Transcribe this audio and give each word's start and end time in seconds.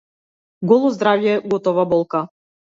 Голо 0.71 0.91
здравје, 0.95 1.37
готова 1.53 1.87
болка. 1.95 2.27